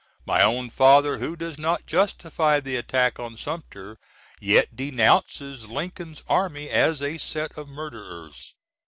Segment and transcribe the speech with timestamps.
[0.25, 3.99] My own Father who does not justify the attack on Sumter,
[4.39, 8.53] yet denounces Lin's army as a set of _Murderers!